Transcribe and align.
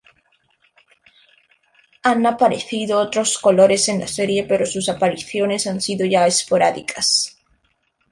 Han 2.01 2.25
aparecido 2.25 2.99
otros 2.99 3.37
colores 3.37 3.87
en 3.87 3.99
la 3.99 4.07
serie, 4.07 4.45
pero 4.47 4.65
sus 4.65 4.89
apariciones 4.89 5.67
han 5.67 5.79
sido 5.79 6.07
ya 6.07 6.25
esporádicas. 6.25 7.37